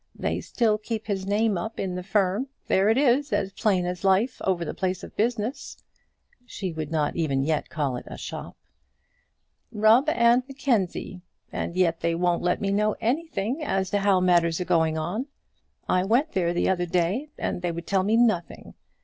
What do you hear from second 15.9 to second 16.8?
went there the